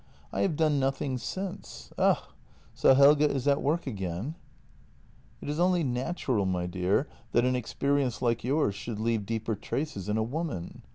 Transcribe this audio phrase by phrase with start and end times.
[0.33, 1.91] I have done nothing since.
[1.95, 2.17] Ugh!
[2.73, 4.33] So Helge is at work again?"
[5.43, 10.09] "It is only natural, my dear, that an experience like yours should leave deeper traces
[10.09, 10.81] in a woman."